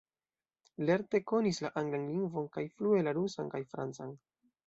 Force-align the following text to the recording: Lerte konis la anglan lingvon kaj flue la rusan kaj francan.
Lerte 0.89 1.19
konis 1.31 1.59
la 1.65 1.71
anglan 1.81 2.09
lingvon 2.13 2.49
kaj 2.57 2.65
flue 2.79 3.05
la 3.09 3.15
rusan 3.19 3.55
kaj 3.55 3.63
francan. 3.75 4.17